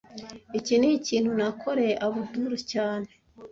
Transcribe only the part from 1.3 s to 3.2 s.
nakoreye Abdul cyane